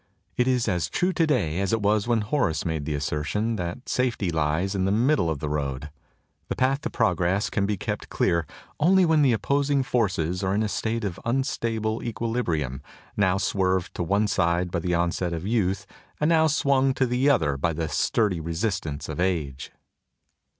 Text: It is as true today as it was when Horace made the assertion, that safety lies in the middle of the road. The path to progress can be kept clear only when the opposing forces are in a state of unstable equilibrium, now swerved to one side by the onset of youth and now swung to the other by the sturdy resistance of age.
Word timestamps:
It 0.35 0.47
is 0.47 0.67
as 0.67 0.89
true 0.89 1.13
today 1.13 1.59
as 1.59 1.71
it 1.73 1.81
was 1.83 2.07
when 2.07 2.21
Horace 2.21 2.65
made 2.65 2.85
the 2.85 2.95
assertion, 2.95 3.55
that 3.57 3.87
safety 3.87 4.31
lies 4.31 4.73
in 4.73 4.85
the 4.85 4.91
middle 4.91 5.29
of 5.29 5.37
the 5.37 5.47
road. 5.47 5.91
The 6.47 6.55
path 6.55 6.81
to 6.81 6.89
progress 6.89 7.51
can 7.51 7.67
be 7.67 7.77
kept 7.77 8.09
clear 8.09 8.47
only 8.79 9.05
when 9.05 9.21
the 9.21 9.31
opposing 9.31 9.83
forces 9.83 10.41
are 10.43 10.55
in 10.55 10.63
a 10.63 10.67
state 10.67 11.03
of 11.03 11.19
unstable 11.23 12.01
equilibrium, 12.01 12.81
now 13.15 13.37
swerved 13.37 13.93
to 13.93 14.01
one 14.01 14.27
side 14.27 14.71
by 14.71 14.79
the 14.79 14.95
onset 14.95 15.33
of 15.33 15.45
youth 15.45 15.85
and 16.19 16.29
now 16.29 16.47
swung 16.47 16.95
to 16.95 17.05
the 17.05 17.29
other 17.29 17.55
by 17.55 17.71
the 17.71 17.87
sturdy 17.87 18.39
resistance 18.39 19.07
of 19.07 19.19
age. 19.19 19.71